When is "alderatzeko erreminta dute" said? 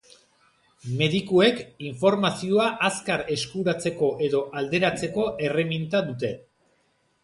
4.65-6.39